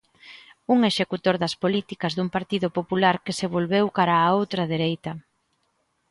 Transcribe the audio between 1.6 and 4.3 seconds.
políticas dun Partido Popular que se volveu cara á